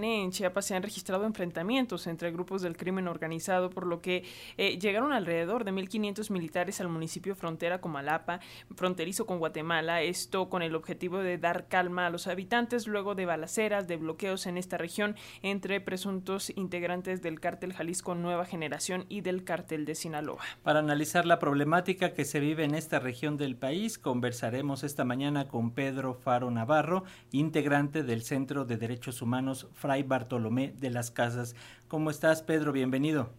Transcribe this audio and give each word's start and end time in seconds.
name. 0.00 0.17
Chiapas 0.30 0.66
se 0.66 0.74
han 0.74 0.82
registrado 0.82 1.24
enfrentamientos 1.24 2.06
entre 2.06 2.30
grupos 2.30 2.62
del 2.62 2.76
crimen 2.76 3.08
organizado, 3.08 3.70
por 3.70 3.86
lo 3.86 4.00
que 4.00 4.24
eh, 4.56 4.78
llegaron 4.78 5.12
alrededor 5.12 5.64
de 5.64 5.72
1.500 5.72 6.30
militares 6.30 6.80
al 6.80 6.88
municipio 6.88 7.34
frontera 7.34 7.80
Comalapa, 7.80 8.40
fronterizo 8.74 9.26
con 9.26 9.38
Guatemala, 9.38 10.02
esto 10.02 10.48
con 10.48 10.62
el 10.62 10.74
objetivo 10.74 11.18
de 11.18 11.38
dar 11.38 11.68
calma 11.68 12.06
a 12.06 12.10
los 12.10 12.26
habitantes 12.26 12.86
luego 12.86 13.14
de 13.14 13.26
balaceras, 13.26 13.88
de 13.88 13.96
bloqueos 13.96 14.46
en 14.46 14.58
esta 14.58 14.78
región 14.78 15.16
entre 15.42 15.80
presuntos 15.80 16.50
integrantes 16.56 17.22
del 17.22 17.40
cártel 17.40 17.72
Jalisco 17.72 18.14
Nueva 18.14 18.44
Generación 18.44 19.06
y 19.08 19.20
del 19.20 19.44
cártel 19.44 19.84
de 19.84 19.94
Sinaloa. 19.94 20.42
Para 20.62 20.80
analizar 20.80 21.26
la 21.26 21.38
problemática 21.38 22.12
que 22.12 22.24
se 22.24 22.40
vive 22.40 22.64
en 22.64 22.74
esta 22.74 22.98
región 22.98 23.36
del 23.36 23.56
país, 23.56 23.98
conversaremos 23.98 24.84
esta 24.84 25.04
mañana 25.04 25.48
con 25.48 25.72
Pedro 25.72 26.14
Faro 26.14 26.50
Navarro, 26.50 27.04
integrante 27.32 28.02
del 28.02 28.22
Centro 28.22 28.64
de 28.64 28.76
Derechos 28.76 29.22
Humanos 29.22 29.68
Fray 29.74 30.02
Bartolomé 30.18 30.74
de 30.80 30.90
las 30.90 31.12
Casas. 31.12 31.54
¿Cómo 31.86 32.10
estás, 32.10 32.42
Pedro? 32.42 32.72
Bienvenido. 32.72 33.30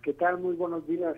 ¿Qué 0.00 0.12
tal? 0.12 0.38
Muy 0.38 0.54
buenos 0.54 0.86
días. 0.86 1.16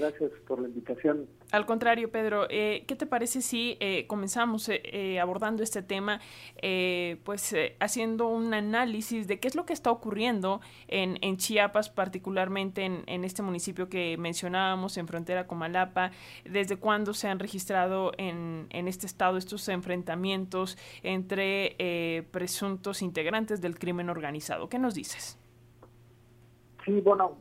Gracias 0.00 0.30
por 0.46 0.62
la 0.62 0.68
invitación. 0.68 1.26
Al 1.52 1.66
contrario, 1.66 2.10
Pedro, 2.10 2.46
eh, 2.48 2.84
¿qué 2.86 2.96
te 2.96 3.04
parece 3.04 3.42
si 3.42 3.76
eh, 3.80 4.06
comenzamos 4.06 4.70
eh, 4.70 5.20
abordando 5.20 5.62
este 5.62 5.82
tema, 5.82 6.20
pues 7.22 7.54
haciendo 7.80 8.28
un 8.28 8.54
análisis 8.54 9.26
de 9.28 9.38
qué 9.38 9.48
es 9.48 9.54
lo 9.54 9.66
que 9.66 9.74
está 9.74 9.90
ocurriendo 9.90 10.62
en, 10.88 11.18
en 11.20 11.36
Chiapas, 11.36 11.90
particularmente 11.90 12.84
en, 12.84 13.02
en, 13.06 13.24
este 13.24 13.42
municipio 13.42 13.90
que 13.90 14.16
mencionábamos, 14.16 14.96
en 14.96 15.06
frontera 15.06 15.46
con 15.46 15.58
Malapa, 15.58 16.12
desde 16.46 16.76
cuándo 16.76 17.12
se 17.12 17.28
han 17.28 17.38
registrado 17.38 18.12
en, 18.16 18.68
en 18.70 18.88
este 18.88 19.04
estado 19.04 19.36
estos 19.36 19.68
enfrentamientos 19.68 20.78
entre 21.02 22.26
presuntos 22.30 23.02
integrantes 23.02 23.60
del 23.60 23.78
crimen 23.78 24.08
organizado? 24.08 24.70
¿Qué 24.70 24.78
nos 24.78 24.94
dices? 24.94 25.38
Sí, 26.86 27.00
bueno, 27.02 27.36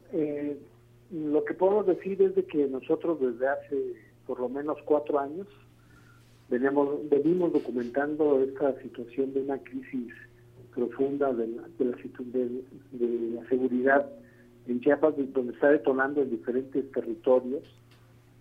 lo 1.12 1.44
que 1.44 1.54
podemos 1.54 1.88
decir 1.88 2.22
es 2.22 2.36
de 2.36 2.46
que 2.46 2.68
nosotros 2.68 3.20
desde 3.20 3.48
hace 3.48 3.94
por 4.26 4.40
lo 4.40 4.50
menos 4.50 4.78
cuatro 4.86 5.20
años 5.20 5.48
venimos, 6.50 7.10
venimos 7.10 7.52
documentando 7.52 8.42
esta 8.44 8.80
situación 8.82 9.34
de 9.34 9.42
una 9.42 9.58
crisis 9.60 10.14
profunda 10.74 11.34
de 11.34 11.48
la, 11.48 11.64
de 11.78 11.86
la, 13.34 13.50
seguridad 13.50 14.08
en 14.68 14.80
Chiapas, 14.82 15.16
donde 15.34 15.54
está 15.54 15.70
detonando 15.70 16.22
en 16.22 16.30
diferentes 16.30 16.92
territorios 16.92 17.64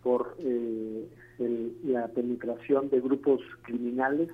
por 0.03 0.37
eh, 0.39 1.07
la 1.85 2.09
penetración 2.09 2.91
de 2.91 3.01
grupos 3.01 3.41
criminales 3.63 4.29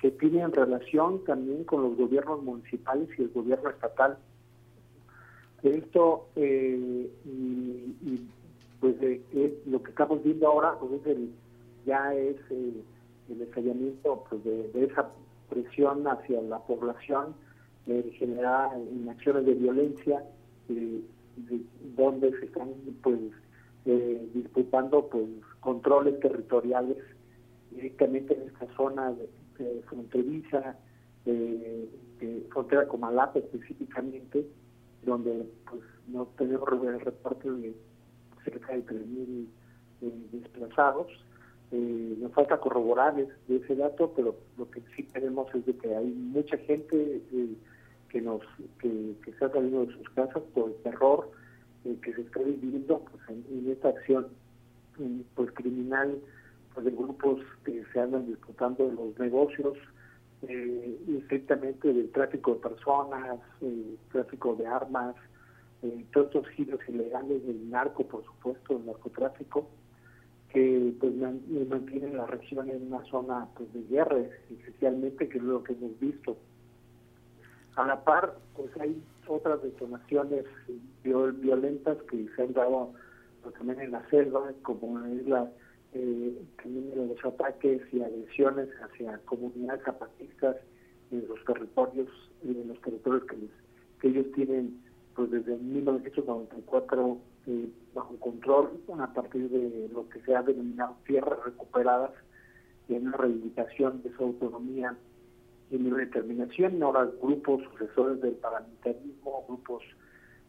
que 0.00 0.10
tienen 0.10 0.52
relación 0.52 1.24
también 1.24 1.64
con 1.64 1.82
los 1.82 1.96
gobiernos 1.96 2.42
municipales 2.42 3.08
y 3.16 3.22
el 3.22 3.28
gobierno 3.30 3.70
estatal 3.70 4.18
esto, 5.62 6.26
eh, 6.36 7.08
y, 7.24 8.20
pues 8.80 8.96
lo 9.66 9.80
que 9.82 9.90
estamos 9.90 10.22
viendo 10.24 10.48
ahora, 10.48 10.74
pues 10.78 11.02
ya 11.86 12.12
es 12.14 12.36
eh, 12.50 12.82
el 13.30 13.42
estallamiento 13.42 14.24
pues, 14.28 14.42
de, 14.42 14.84
esa 14.84 15.08
presión 15.48 16.06
hacia 16.08 16.42
la 16.42 16.58
población 16.58 17.34
eh, 17.86 18.10
generada 18.18 18.76
en 18.76 19.08
acciones 19.08 19.46
de 19.46 19.54
violencia, 19.54 20.24
donde 21.96 22.30
se 22.38 22.46
están 22.46 22.70
pues 23.02 23.18
disputando 24.34 25.08
pues 25.08 25.26
controles 25.60 26.18
territoriales 26.20 26.96
directamente 27.70 28.34
en 28.34 28.48
esta 28.48 28.66
zona 28.74 29.12
de, 29.12 29.82
fronteriza, 29.82 30.76
frontera 32.50 32.88
con 32.88 33.00
Malapa 33.00 33.38
específicamente, 33.38 34.46
donde 35.02 35.46
pues 35.68 35.82
no 36.08 36.26
tenemos 36.38 36.68
el 36.72 37.00
reparto 37.00 37.52
de 37.54 37.74
cerca 38.44 38.72
de 38.72 38.84
3.000 38.84 39.46
eh, 40.02 40.12
desplazados. 40.32 41.08
Eh, 41.70 42.16
nos 42.18 42.32
falta 42.32 42.58
corroborar 42.58 43.14
ese 43.48 43.76
dato, 43.76 44.12
pero 44.14 44.36
lo 44.58 44.70
que 44.70 44.82
sí 44.94 45.04
tenemos 45.04 45.52
es 45.54 45.64
de 45.64 45.76
que 45.76 45.96
hay 45.96 46.06
mucha 46.06 46.58
gente 46.58 47.22
eh, 47.32 47.56
que 48.10 48.20
nos 48.20 48.42
que, 48.78 49.14
que 49.24 49.30
está 49.30 49.50
saliendo 49.50 49.86
de 49.86 49.92
sus 49.94 50.08
casas 50.10 50.42
por 50.54 50.70
el 50.70 50.76
terror 50.82 51.30
que 51.82 52.14
se 52.14 52.20
está 52.20 52.40
viviendo 52.40 53.00
pues, 53.10 53.22
en, 53.28 53.68
esta 53.68 53.88
acción 53.88 54.28
pues 55.34 55.50
criminal 55.52 56.16
pues, 56.74 56.86
de 56.86 56.92
grupos 56.92 57.40
que 57.64 57.82
se 57.92 58.00
andan 58.00 58.26
disputando 58.26 58.88
los 58.88 59.18
negocios 59.18 59.76
eh, 60.48 60.98
estrictamente 61.18 61.92
del 61.92 62.10
tráfico 62.10 62.54
de 62.54 62.60
personas, 62.60 63.38
eh, 63.60 63.96
tráfico 64.10 64.56
de 64.56 64.66
armas, 64.66 65.14
eh, 65.82 66.04
todos 66.12 66.26
estos 66.26 66.48
giros 66.48 66.80
ilegales 66.88 67.46
del 67.46 67.70
narco, 67.70 68.04
por 68.06 68.24
supuesto, 68.24 68.76
el 68.76 68.86
narcotráfico, 68.86 69.68
que 70.48 70.94
pues 70.98 71.14
mantienen 71.68 72.16
la 72.16 72.26
región 72.26 72.68
en 72.68 72.88
una 72.88 73.04
zona 73.04 73.46
pues, 73.54 73.72
de 73.72 73.82
guerra, 73.84 74.18
especialmente, 74.50 75.28
que 75.28 75.38
es 75.38 75.44
lo 75.44 75.62
que 75.62 75.74
hemos 75.74 75.98
visto. 76.00 76.36
A 77.76 77.86
la 77.86 78.04
par, 78.04 78.36
pues 78.56 78.68
hay 78.80 79.00
otras 79.28 79.62
detonaciones 79.62 80.44
violentas 81.04 81.96
que 82.10 82.28
se 82.34 82.42
han 82.42 82.52
dado 82.52 82.92
pues, 83.42 83.54
también 83.54 83.80
en 83.80 83.92
la 83.92 84.08
selva, 84.10 84.52
como 84.62 84.98
es 85.06 85.26
la 85.26 85.50
eh, 85.94 86.42
también 86.62 86.90
los 86.94 87.24
ataques 87.24 87.82
y 87.92 88.02
agresiones 88.02 88.68
hacia 88.82 89.18
comunidades 89.26 89.84
zapatistas 89.84 90.56
en 91.10 91.28
los 91.28 91.44
territorios, 91.44 92.08
en 92.42 92.68
los 92.68 92.80
territorios 92.80 93.24
que, 93.24 93.36
que 94.00 94.08
ellos 94.08 94.26
tienen 94.34 94.80
pues 95.14 95.30
desde 95.30 95.56
1994 95.58 97.18
eh, 97.46 97.68
bajo 97.94 98.16
control 98.16 98.70
a 98.98 99.12
partir 99.12 99.50
de 99.50 99.90
lo 99.92 100.08
que 100.08 100.20
se 100.22 100.34
ha 100.34 100.42
denominado 100.42 100.96
tierras 101.06 101.38
recuperadas 101.44 102.12
y 102.88 102.94
en 102.94 103.08
una 103.08 103.16
reivindicación 103.18 104.02
de 104.02 104.12
su 104.16 104.22
autonomía 104.22 104.96
y 105.70 105.78
libre 105.78 106.06
determinación. 106.06 106.82
Ahora 106.82 107.10
grupos 107.20 107.62
sucesores 107.64 108.20
del 108.20 108.34
paramilitarismo, 108.34 109.44
grupos 109.46 109.82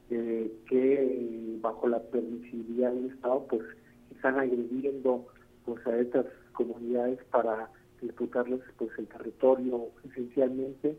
eh, 0.10 0.52
que 0.68 1.58
bajo 1.62 1.88
la 1.88 2.00
permisibilidad 2.00 2.92
del 2.94 3.12
Estado 3.12 3.46
pues 3.50 3.62
están 4.12 4.40
agrediendo 4.40 5.26
pues 5.66 5.86
a 5.88 5.98
estas 5.98 6.26
comunidades 6.54 7.20
para 7.32 7.70
disputarles 8.02 8.62
pues 8.78 8.92
el 8.98 9.08
territorio 9.08 9.90
esencialmente 10.10 10.98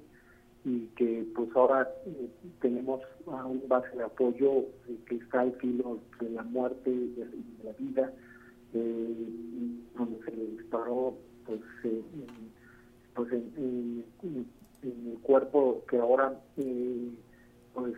y 0.64 0.86
que 0.96 1.26
pues 1.34 1.50
ahora 1.54 1.90
eh, 2.06 2.28
tenemos 2.60 3.02
a 3.26 3.44
un 3.44 3.62
base 3.68 3.94
de 3.96 4.04
apoyo 4.04 4.60
eh, 4.88 4.98
que 5.06 5.16
está 5.16 5.42
al 5.42 5.52
filo 5.56 6.00
de 6.20 6.30
la 6.30 6.42
muerte 6.42 6.90
y 6.90 7.14
de, 7.14 7.26
la 7.62 7.72
vida 7.72 8.12
eh, 8.72 9.28
donde 9.96 10.24
se 10.24 10.30
le 10.34 10.46
disparó 10.46 11.16
pues, 11.44 11.60
pues 13.14 13.32
en, 13.32 14.04
el 14.82 15.18
cuerpo 15.22 15.84
que 15.88 15.98
ahora 15.98 16.40
pues 17.74 17.94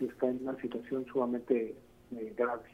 está 0.00 0.28
en 0.28 0.38
una 0.42 0.60
situación 0.60 1.04
sumamente 1.06 1.74
grave 2.36 2.70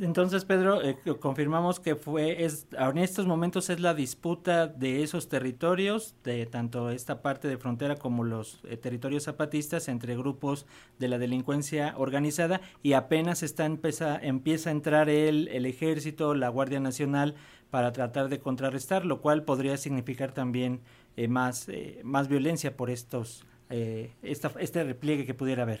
entonces, 0.00 0.44
Pedro, 0.44 0.82
eh, 0.82 0.96
confirmamos 1.18 1.80
que 1.80 1.96
fue, 1.96 2.44
es, 2.44 2.66
en 2.72 2.98
estos 2.98 3.26
momentos 3.26 3.70
es 3.70 3.80
la 3.80 3.94
disputa 3.94 4.66
de 4.66 5.02
esos 5.02 5.28
territorios, 5.28 6.14
de 6.22 6.46
tanto 6.46 6.90
esta 6.90 7.22
parte 7.22 7.48
de 7.48 7.56
frontera 7.56 7.96
como 7.96 8.24
los 8.24 8.60
eh, 8.64 8.76
territorios 8.76 9.24
zapatistas, 9.24 9.88
entre 9.88 10.16
grupos 10.16 10.66
de 10.98 11.08
la 11.08 11.18
delincuencia 11.18 11.94
organizada, 11.96 12.60
y 12.82 12.92
apenas 12.92 13.42
está 13.42 13.64
empieza, 13.64 14.18
empieza 14.18 14.70
a 14.70 14.72
entrar 14.72 15.08
el, 15.08 15.48
el 15.48 15.66
ejército, 15.66 16.34
la 16.34 16.48
Guardia 16.48 16.80
Nacional, 16.80 17.34
para 17.70 17.92
tratar 17.92 18.28
de 18.28 18.40
contrarrestar, 18.40 19.06
lo 19.06 19.20
cual 19.20 19.44
podría 19.44 19.76
significar 19.76 20.32
también 20.32 20.80
eh, 21.16 21.28
más, 21.28 21.68
más 22.02 22.28
violencia 22.28 22.76
por 22.76 22.90
estos, 22.90 23.46
esta, 23.68 24.50
este 24.58 24.82
repliegue 24.84 25.24
que 25.24 25.34
pudiera 25.34 25.62
haber. 25.62 25.80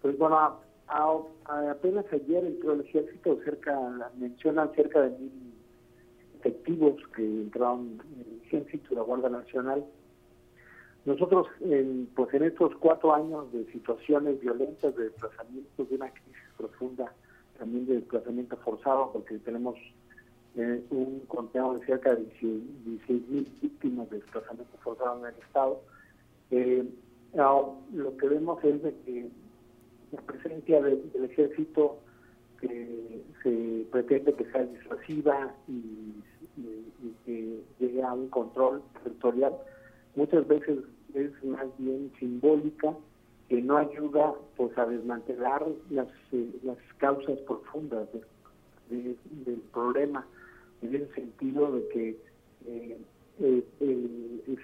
Pues 0.00 0.16
bueno, 0.16 0.60
apenas 0.88 2.04
ayer 2.12 2.44
entró 2.44 2.72
el 2.72 2.82
ejército, 2.82 3.38
cerca, 3.44 3.78
mencionan 4.18 4.72
cerca 4.74 5.02
de 5.02 5.18
mil 5.18 5.54
efectivos 6.38 6.96
que 7.16 7.22
entraron 7.22 8.00
en 8.14 8.20
el 8.20 8.42
ejército 8.44 8.88
y 8.90 8.96
la 8.96 9.02
Guardia 9.02 9.30
Nacional. 9.30 9.84
Nosotros, 11.06 11.46
en, 11.60 12.08
pues 12.14 12.32
en 12.34 12.44
estos 12.44 12.74
cuatro 12.76 13.14
años 13.14 13.50
de 13.52 13.64
situaciones 13.72 14.40
violentas, 14.40 14.94
de 14.96 15.04
desplazamientos, 15.04 15.88
de 15.88 15.96
una 15.96 16.10
crisis 16.10 16.50
profunda, 16.56 17.12
también 17.58 17.86
de 17.86 17.94
desplazamiento 17.96 18.56
forzado, 18.58 19.10
porque 19.12 19.38
tenemos 19.38 19.76
eh, 20.56 20.82
un 20.90 21.20
conteo 21.28 21.78
de 21.78 21.86
cerca 21.86 22.14
de 22.14 22.24
16 22.40 23.28
mil 23.28 23.48
víctimas 23.60 24.08
de 24.10 24.18
desplazamiento 24.18 24.76
forzado 24.82 25.20
en 25.20 25.34
el 25.34 25.40
Estado, 25.42 25.80
eh, 26.50 26.84
lo 27.34 28.16
que 28.16 28.28
vemos 28.28 28.62
es 28.62 28.80
que 29.04 29.28
la 30.14 30.22
presencia 30.22 30.80
del 30.80 31.10
ejército 31.24 31.98
que 32.60 33.22
se 33.42 33.86
pretende 33.90 34.32
que 34.34 34.44
sea 34.50 34.64
disuasiva 34.64 35.54
y, 35.68 36.14
que 37.26 37.60
llegue 37.78 38.02
a 38.02 38.12
un 38.12 38.28
control 38.28 38.82
territorial, 39.02 39.54
muchas 40.14 40.46
veces 40.46 40.78
es 41.14 41.44
más 41.44 41.66
bien 41.78 42.12
simbólica 42.18 42.94
que 43.48 43.60
no 43.60 43.76
ayuda 43.76 44.34
pues 44.56 44.76
a 44.78 44.86
desmantelar 44.86 45.66
las, 45.90 46.08
eh, 46.32 46.50
las 46.62 46.78
causas 46.98 47.38
profundas 47.40 48.08
del 48.88 49.58
problema 49.72 50.26
en 50.82 50.94
el 50.94 51.14
sentido 51.14 51.72
de 51.72 51.88
que 51.88 52.16
eh, 52.66 53.64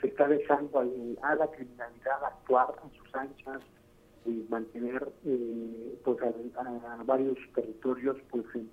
se 0.00 0.06
está 0.06 0.28
dejando 0.28 0.78
a, 1.22 1.34
la 1.34 1.46
criminalidad 1.48 2.24
actuar 2.24 2.74
a 2.82 2.96
sus 2.96 3.14
anchas 3.14 3.62
y 4.26 4.44
mantener 4.48 5.08
eh, 5.24 5.98
pues 6.04 6.18
a, 6.22 7.02
varios 7.04 7.38
territorios 7.54 8.16
pues 8.30 8.44
en, 8.54 8.68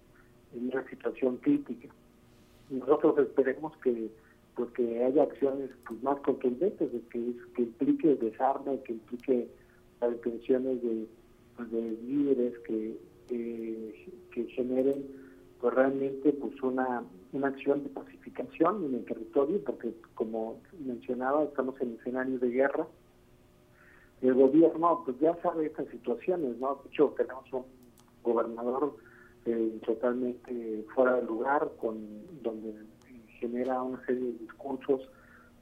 una 0.53 0.87
situación 0.89 1.37
crítica 1.37 1.89
nosotros 2.69 3.17
esperemos 3.19 3.75
que 3.77 4.09
pues 4.55 4.69
haya 5.05 5.23
acciones 5.23 5.69
pues, 5.87 6.01
más 6.03 6.19
contundentes 6.21 6.89
que, 7.11 7.33
que 7.55 7.61
implique 7.61 8.15
desarme 8.15 8.81
que 8.83 8.93
implique 8.93 9.47
las 10.01 10.11
detenciones 10.11 10.81
de, 10.81 11.07
pues, 11.55 11.71
de 11.71 11.97
líderes 12.03 12.57
que, 12.59 12.97
que 13.27 14.43
generen 14.49 15.05
pues 15.59 15.73
realmente 15.73 16.33
pues 16.33 16.61
una, 16.61 17.03
una 17.33 17.47
acción 17.47 17.83
de 17.83 17.89
pacificación 17.89 18.85
en 18.85 18.95
el 18.95 19.05
territorio, 19.05 19.61
porque 19.65 19.93
como 20.13 20.59
mencionaba, 20.79 21.43
estamos 21.43 21.79
en 21.81 21.97
escenario 21.99 22.39
de 22.39 22.49
guerra. 22.49 22.87
El 24.21 24.33
gobierno 24.33 25.03
pues 25.05 25.19
ya 25.19 25.35
sabe 25.41 25.67
estas 25.67 25.87
situaciones, 25.89 26.57
¿no? 26.57 26.75
De 26.83 26.89
hecho, 26.89 27.13
tenemos 27.17 27.45
un 27.53 27.65
gobernador 28.23 28.95
eh, 29.45 29.79
totalmente 29.85 30.85
fuera 30.93 31.15
de 31.15 31.23
lugar, 31.23 31.69
con 31.79 31.97
donde 32.41 32.73
genera 33.39 33.81
una 33.81 34.03
serie 34.05 34.31
de 34.31 34.39
discursos 34.39 35.01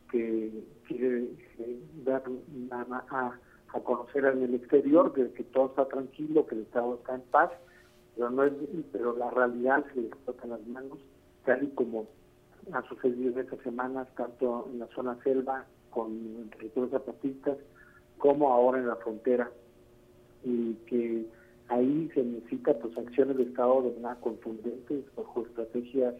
que 0.09 0.63
quiere 0.87 1.29
eh, 1.59 1.79
dar 2.03 2.23
a, 2.71 3.39
a 3.73 3.79
conocer 3.81 4.25
en 4.25 4.43
el 4.43 4.55
exterior 4.55 5.13
de 5.13 5.31
que 5.33 5.43
todo 5.43 5.67
está 5.67 5.85
tranquilo, 5.87 6.47
que 6.47 6.55
el 6.55 6.61
Estado 6.61 6.95
está 6.95 7.15
en 7.15 7.21
paz, 7.23 7.51
pero 8.15 8.29
no 8.29 8.43
es, 8.43 8.53
pero 8.91 9.15
la 9.17 9.29
realidad 9.29 9.85
se 9.93 10.01
le 10.01 10.07
explota 10.07 10.47
las 10.47 10.65
manos, 10.67 10.99
tal 11.43 11.63
y 11.63 11.67
como 11.71 12.07
ha 12.71 12.81
sucedido 12.83 13.33
en 13.33 13.39
estas 13.39 13.59
semanas, 13.59 14.07
tanto 14.15 14.67
en 14.71 14.79
la 14.79 14.87
zona 14.87 15.17
selva 15.23 15.65
con 15.89 16.49
territorios 16.51 16.91
zapatistas, 16.91 17.57
como 18.17 18.51
ahora 18.51 18.79
en 18.79 18.87
la 18.87 18.95
frontera, 18.97 19.51
y 20.43 20.73
que 20.87 21.25
ahí 21.69 22.09
se 22.13 22.23
necesita 22.23 22.73
pues 22.79 22.97
acciones 22.97 23.37
de 23.37 23.43
Estado 23.43 23.81
de 23.81 23.99
manera 23.99 24.19
contundentes 24.21 25.03
bajo 25.15 25.45
estrategias 25.45 26.13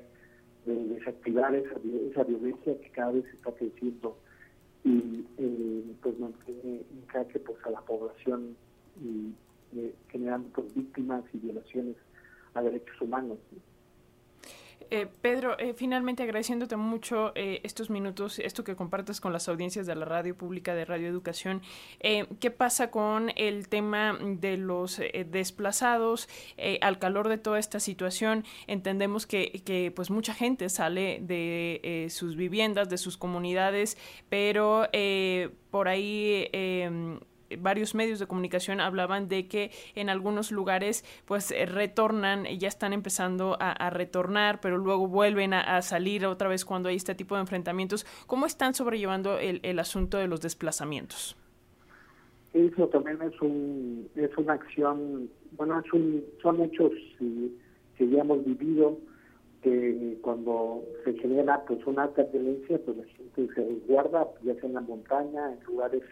de 0.66 0.76
desactivar 0.88 1.54
esa, 1.54 1.76
esa 2.12 2.24
violencia 2.24 2.80
que 2.82 2.90
cada 2.90 3.12
vez 3.12 3.26
está 3.34 3.52
creciendo 3.52 4.18
y 4.84 5.26
eh, 5.38 5.84
pues 6.02 6.20
mantiene 6.20 6.82
en 6.92 7.06
jaque 7.08 7.40
pues 7.40 7.58
a 7.66 7.72
la 7.72 7.82
población 7.82 8.56
y 9.02 9.34
eh, 9.78 9.94
generando 10.10 10.48
pues, 10.50 10.74
víctimas 10.74 11.24
y 11.34 11.38
violaciones 11.40 11.96
a 12.54 12.62
derechos 12.62 13.00
humanos. 13.02 13.38
Eh, 14.90 15.08
Pedro, 15.22 15.58
eh, 15.60 15.74
finalmente 15.76 16.24
agradeciéndote 16.24 16.76
mucho 16.76 17.32
eh, 17.36 17.62
estos 17.64 17.90
minutos, 17.90 18.40
esto 18.40 18.64
que 18.64 18.76
compartes 18.76 19.20
con 19.20 19.34
las 19.34 19.50
audiencias 19.50 19.88
de 19.88 19.96
la 19.96 20.06
radio 20.06 20.38
pública 20.38 20.76
de 20.76 20.86
Radio 20.86 21.08
Educación. 21.08 21.62
¿Qué 22.40 22.52
pasa 22.52 22.92
con 22.92 23.32
el 23.36 23.68
tema 23.68 24.18
de 24.22 24.58
los 24.58 25.02
desplazados 25.26 26.30
al 26.82 27.00
calor 27.00 27.30
de 27.30 27.38
toda 27.38 27.60
esta 27.60 27.80
situación? 27.80 28.46
Entendemos 28.68 29.26
que, 29.26 29.64
que 29.66 29.92
pues 29.96 30.12
mucha 30.12 30.34
gente 30.34 30.70
sale 30.70 31.20
de 31.22 32.08
sus 32.10 32.36
viviendas, 32.36 32.90
de 32.90 32.98
sus 32.98 33.18
comunidades, 33.18 33.98
pero 34.30 34.88
por 35.72 35.88
ahí 35.88 36.48
em, 36.52 37.20
varios 37.60 37.96
medios 37.96 38.20
de 38.20 38.28
comunicación 38.28 38.80
hablaban 38.80 39.28
de 39.28 39.48
que 39.48 39.72
en 39.96 40.10
algunos 40.10 40.52
lugares 40.52 41.04
pues 41.26 41.52
eh, 41.52 41.66
retornan, 41.66 42.46
ya 42.46 42.68
están 42.68 42.94
empezando 42.94 43.58
a, 43.60 43.90
retornar, 43.90 44.60
pero 44.62 44.78
luego 44.78 45.08
vuelven 45.08 45.54
a, 45.54 45.82
salir 45.82 46.26
otra 46.26 46.50
vez 46.50 46.66
cuando 46.66 46.90
hay 46.90 46.96
este 46.96 47.16
tipo 47.16 47.36
de 47.36 47.42
enfrentamientos. 47.42 48.06
¿Cómo 48.28 48.46
están 48.46 48.74
sobrellevando 48.74 49.38
el, 49.38 49.60
el 49.64 49.80
asunto 49.80 50.18
de 50.18 50.28
los 50.28 50.42
desplazamientos? 50.42 51.36
Eso 52.54 52.88
también 52.88 53.22
es 53.22 53.42
un 53.42 54.10
es 54.16 54.32
una 54.38 54.54
acción, 54.54 55.30
bueno, 55.58 55.78
es 55.80 55.92
un, 55.92 56.24
son 56.42 56.62
hechos 56.62 56.92
que 57.98 58.10
ya 58.10 58.22
hemos 58.22 58.46
vivido, 58.46 58.98
que 59.62 60.18
cuando 60.22 60.84
se 61.04 61.16
genera 61.16 61.66
pues 61.66 61.86
una 61.86 62.04
alta 62.04 62.24
violencia, 62.24 62.80
pues 62.86 62.98
la 62.98 63.04
gente 63.04 63.54
se 63.54 63.62
resguarda, 63.62 64.28
ya 64.44 64.54
sea 64.54 64.66
en 64.70 64.74
la 64.74 64.82
montaña, 64.82 65.52
en 65.52 65.64
lugares 65.66 66.04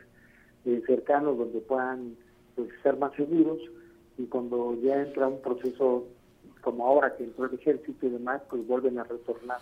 eh, 0.66 0.82
cercanos 0.88 1.38
donde 1.38 1.60
puedan 1.60 2.16
pues, 2.56 2.70
ser 2.82 2.98
más 2.98 3.14
seguros 3.16 3.60
y 4.18 4.26
cuando 4.26 4.80
ya 4.82 5.02
entra 5.02 5.28
un 5.28 5.42
proceso 5.42 6.06
como 6.62 6.88
ahora 6.88 7.16
que 7.18 7.26
entró 7.26 7.46
el 7.46 7.56
ejército 7.56 8.06
y 8.06 8.10
demás, 8.10 8.42
pues 8.50 8.66
vuelven 8.66 8.98
a 8.98 9.04
retornar. 9.04 9.60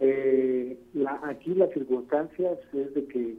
Eh, 0.00 0.76
la, 0.94 1.20
aquí 1.24 1.54
las 1.54 1.70
circunstancias 1.72 2.58
es 2.72 2.94
de 2.94 3.04
que 3.06 3.36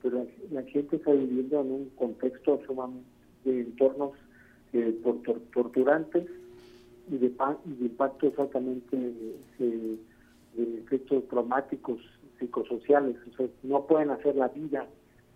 pues, 0.00 0.14
la, 0.50 0.62
gente 0.62 0.96
está 0.96 1.12
viviendo 1.12 1.60
en 1.60 1.72
un 1.72 1.90
contexto 1.90 2.60
sumamente 2.66 3.06
de 3.44 3.60
entornos 3.60 4.12
eh, 4.72 4.98
torturantes 5.52 6.26
y 7.10 7.18
de, 7.18 7.26
y 7.26 7.72
de 7.74 7.84
impactos 7.84 8.38
altamente 8.38 8.96
de 8.96 9.98
efectos 10.56 11.28
traumáticos 11.28 12.00
psicosociales. 12.38 13.16
O 13.30 13.36
sea, 13.36 13.46
no 13.62 13.86
pueden 13.86 14.10
hacer 14.10 14.36
la 14.36 14.48
vida 14.48 14.86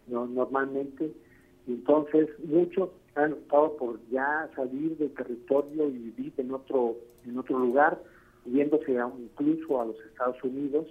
¿no? 0.07 0.27
normalmente. 0.27 1.13
Entonces, 1.67 2.29
muchos 2.45 2.91
han 3.15 3.33
optado 3.33 3.77
por 3.77 4.01
ya 4.11 4.49
salir 4.55 4.97
del 4.99 5.13
territorio 5.15 5.89
y 5.89 5.99
vivir 5.99 6.33
en 6.37 6.53
otro, 6.53 6.97
en 7.25 7.39
otro 7.39 7.59
lugar, 7.59 8.01
yéndose 8.45 8.99
a, 8.99 9.11
incluso 9.19 9.81
a 9.81 9.87
los 9.87 9.97
Estados 10.01 10.43
Unidos, 10.45 10.87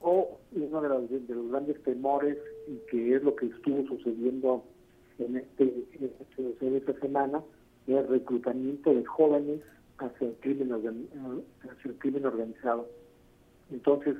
o 0.00 0.38
uno 0.52 0.82
de 0.82 0.88
los, 0.88 1.10
de 1.10 1.34
los 1.34 1.50
grandes 1.50 1.82
temores, 1.84 2.36
y 2.66 2.76
que 2.90 3.14
es 3.14 3.22
lo 3.22 3.34
que 3.36 3.46
estuvo 3.46 3.86
sucediendo 3.86 4.64
en, 5.18 5.36
este, 5.36 5.64
en, 5.64 6.12
este, 6.20 6.76
esta 6.76 7.00
semana, 7.00 7.42
el 7.86 8.06
reclutamiento 8.08 8.92
de 8.92 9.04
jóvenes 9.04 9.60
hacia 9.98 10.28
el 10.28 10.34
crimen, 10.40 10.72
hacia 10.72 11.90
el 11.90 11.98
crimen 11.98 12.26
organizado. 12.26 12.88
Entonces, 13.70 14.16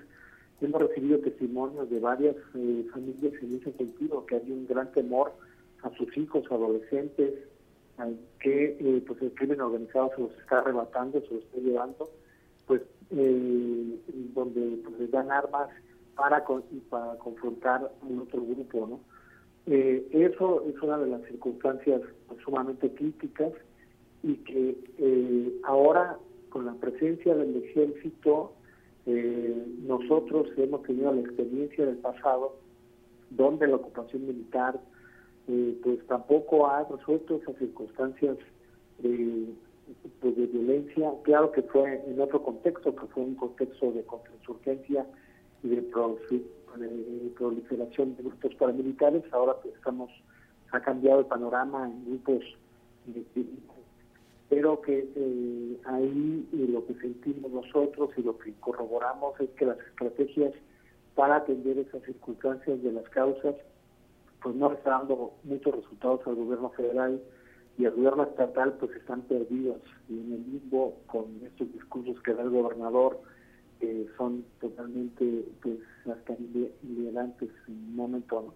Hemos 0.62 0.80
recibido 0.80 1.18
testimonios 1.18 1.90
de 1.90 1.98
varias 1.98 2.36
eh, 2.54 2.86
familias 2.92 3.32
en 3.42 3.56
ese 3.56 3.72
sentido, 3.72 4.24
que 4.26 4.36
hay 4.36 4.48
un 4.48 4.64
gran 4.68 4.92
temor 4.92 5.32
a 5.82 5.90
sus 5.96 6.16
hijos, 6.16 6.44
adolescentes, 6.50 7.34
que 8.38 8.76
eh, 8.78 9.02
pues 9.06 9.20
el 9.22 9.32
crimen 9.34 9.60
organizado 9.60 10.10
se 10.14 10.22
los 10.22 10.38
está 10.38 10.58
arrebatando, 10.58 11.20
se 11.20 11.34
los 11.34 11.42
está 11.44 11.58
llevando, 11.58 12.08
pues 12.66 12.80
eh, 13.10 13.98
donde 14.34 14.78
pues, 14.84 15.00
les 15.00 15.10
dan 15.10 15.32
armas 15.32 15.68
para, 16.14 16.44
para 16.88 17.18
confrontar 17.18 17.82
a 17.82 18.22
otro 18.22 18.42
grupo, 18.42 18.86
¿no? 18.86 19.00
eso 19.66 20.64
es 20.68 20.82
una 20.82 20.98
de 20.98 21.06
las 21.06 21.22
circunstancias 21.22 22.02
pues, 22.28 22.40
sumamente 22.44 22.90
críticas 22.94 23.52
y 24.24 24.34
que 24.36 24.76
ahora 25.64 26.18
con 26.50 26.66
la 26.66 26.74
presencia 26.74 27.34
del 27.34 27.56
ejército 27.64 28.52
eh, 29.06 29.66
nosotros 29.86 30.48
hemos 30.56 30.82
tenido 30.84 31.12
la 31.12 31.20
experiencia 31.20 31.86
del 31.86 31.96
pasado 31.96 32.56
donde 33.30 33.66
la 33.66 33.76
ocupación 33.76 34.26
militar 34.26 34.80
eh, 35.48 35.76
pues 35.82 36.06
tampoco 36.06 36.68
ha 36.68 36.84
resuelto 36.84 37.36
esas 37.36 37.56
circunstancias 37.56 38.36
pues 40.20 40.36
de 40.36 40.46
violencia. 40.46 41.10
Claro 41.24 41.50
que 41.50 41.62
fue 41.62 42.02
en 42.06 42.20
otro 42.20 42.42
contexto, 42.42 42.94
que 42.94 43.06
fue 43.06 43.24
un 43.24 43.34
contexto 43.34 43.90
de 43.90 44.04
contrainsurgencia 44.04 45.06
y 45.62 45.68
de, 45.68 45.82
proliferación 47.36 48.14
de 48.16 48.22
grupos 48.22 48.54
paramilitares. 48.54 49.24
Ahora 49.32 49.56
pues, 49.60 49.74
estamos 49.74 50.10
ha 50.72 50.80
cambiado 50.80 51.20
el 51.20 51.26
panorama 51.26 51.86
en 51.86 52.04
grupos 52.06 52.42
de, 53.06 53.24
pero 54.52 54.82
que 54.82 55.08
eh, 55.16 55.80
ahí 55.86 56.46
lo 56.52 56.84
que 56.84 56.92
sentimos 56.96 57.50
nosotros 57.50 58.10
y 58.18 58.22
lo 58.22 58.36
que 58.36 58.52
corroboramos 58.60 59.40
es 59.40 59.48
que 59.52 59.64
las 59.64 59.78
estrategias 59.78 60.52
para 61.14 61.36
atender 61.36 61.78
esas 61.78 62.02
circunstancias 62.02 62.82
de 62.82 62.92
las 62.92 63.08
causas 63.08 63.54
pues 64.42 64.54
no 64.54 64.70
están 64.70 65.08
dando 65.08 65.32
muchos 65.44 65.74
resultados 65.74 66.20
al 66.26 66.34
gobierno 66.34 66.68
federal 66.68 67.22
y 67.78 67.86
al 67.86 67.92
gobierno 67.92 68.24
estatal 68.24 68.74
pues 68.74 68.94
están 68.94 69.22
perdidos 69.22 69.80
y 70.10 70.18
en 70.20 70.32
el 70.34 70.42
limbo 70.52 70.98
con 71.06 71.24
estos 71.46 71.72
discursos 71.72 72.20
que 72.22 72.34
da 72.34 72.42
el 72.42 72.50
gobernador 72.50 73.22
que 73.80 74.06
son 74.18 74.44
totalmente 74.60 75.46
pues 75.62 75.78
hasta 76.04 76.34
inliberantes 76.34 77.48
en 77.68 77.74
un 77.74 77.96
momento 77.96 78.42
¿no? 78.42 78.54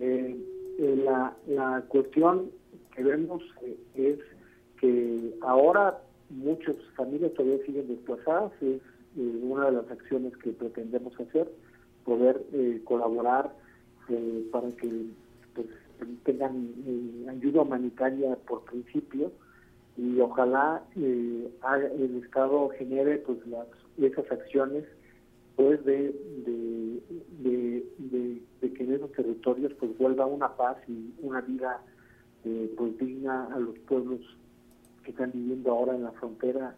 Eh, 0.00 0.34
eh, 0.78 0.96
la, 1.04 1.36
la 1.46 1.84
cuestión 1.88 2.50
que 2.94 3.02
vemos 3.02 3.42
es 3.94 4.18
que 4.80 5.34
ahora 5.42 5.98
muchas 6.30 6.76
familias 6.96 7.32
todavía 7.34 7.64
siguen 7.64 7.88
desplazadas, 7.88 8.52
es 8.60 8.80
eh, 9.16 9.40
una 9.42 9.66
de 9.66 9.72
las 9.72 9.90
acciones 9.90 10.36
que 10.38 10.50
pretendemos 10.52 11.18
hacer, 11.20 11.50
poder 12.04 12.42
eh, 12.52 12.80
colaborar 12.84 13.52
eh, 14.08 14.46
para 14.52 14.68
que 14.70 15.06
pues, 15.52 15.66
tengan 16.22 16.72
eh, 16.86 17.26
ayuda 17.28 17.62
humanitaria 17.62 18.36
por 18.46 18.62
principio 18.64 19.32
y 19.96 20.20
ojalá 20.20 20.84
eh, 20.94 21.50
el 21.98 22.22
Estado 22.22 22.68
genere 22.68 23.18
pues 23.18 23.44
las 23.48 23.66
esas 23.98 24.30
acciones 24.30 24.84
pues 25.56 25.84
de, 25.84 26.14
de, 26.44 27.02
de, 27.98 28.72
que 28.72 28.84
en 28.84 28.92
esos 28.92 29.10
territorios 29.12 29.72
pues 29.80 29.96
vuelva 29.98 30.26
una 30.26 30.54
paz 30.54 30.76
y 30.86 31.12
una 31.20 31.40
vida 31.40 31.82
pues 32.76 32.96
digna 32.98 33.46
a 33.52 33.58
los 33.58 33.76
pueblos 33.80 34.20
que 35.06 35.12
están 35.12 35.30
viviendo 35.32 35.70
ahora 35.70 35.94
en 35.94 36.02
la 36.02 36.10
frontera 36.12 36.74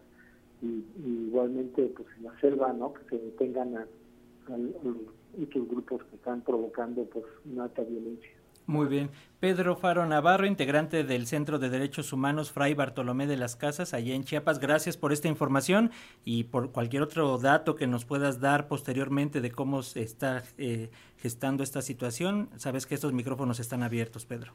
y, 0.61 0.85
igualmente 1.27 1.91
pues 1.95 2.07
en 2.17 2.25
la 2.25 2.39
selva 2.39 2.71
no 2.73 2.93
que 2.93 3.03
se 3.09 3.17
detengan 3.17 3.75
a, 3.75 3.81
a, 3.81 4.53
a 4.53 5.59
grupos 5.67 6.03
que 6.03 6.15
están 6.15 6.41
provocando 6.41 7.05
pues 7.05 7.25
una 7.45 7.63
alta 7.63 7.81
violencia 7.81 8.39
muy 8.69 8.85
bien. 8.85 9.09
Pedro 9.39 9.75
Faro 9.75 10.05
Navarro, 10.05 10.45
integrante 10.45 11.03
del 11.03 11.25
Centro 11.25 11.57
de 11.57 11.71
Derechos 11.71 12.13
Humanos 12.13 12.51
Fray 12.51 12.75
Bartolomé 12.75 13.25
de 13.25 13.35
las 13.35 13.55
Casas, 13.55 13.95
allá 13.95 14.13
en 14.13 14.23
Chiapas. 14.23 14.59
Gracias 14.59 14.95
por 14.95 15.11
esta 15.11 15.27
información 15.27 15.89
y 16.23 16.43
por 16.43 16.71
cualquier 16.71 17.01
otro 17.01 17.35
dato 17.39 17.75
que 17.75 17.87
nos 17.87 18.05
puedas 18.05 18.39
dar 18.39 18.67
posteriormente 18.67 19.41
de 19.41 19.51
cómo 19.51 19.81
se 19.81 20.03
está 20.03 20.43
eh, 20.59 20.91
gestando 21.17 21.63
esta 21.63 21.81
situación. 21.81 22.49
Sabes 22.57 22.85
que 22.85 22.93
estos 22.93 23.11
micrófonos 23.11 23.59
están 23.59 23.81
abiertos, 23.81 24.27
Pedro. 24.27 24.53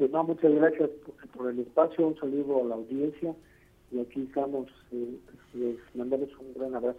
Pues 0.00 0.10
no, 0.12 0.24
muchas 0.24 0.50
gracias 0.54 0.88
por, 1.36 1.50
el 1.50 1.58
espacio. 1.58 2.06
Un 2.06 2.16
saludo 2.16 2.62
a 2.62 2.68
la 2.68 2.74
audiencia 2.76 3.34
y 3.90 4.00
aquí 4.00 4.22
estamos. 4.22 4.66
Eh, 4.92 5.18
les 5.52 5.76
mandamos 5.94 6.30
un 6.38 6.54
gran 6.54 6.74
abrazo. 6.74 6.98